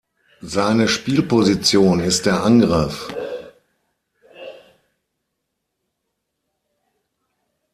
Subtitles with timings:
[0.41, 3.13] Seine Spielposition ist der Angriff.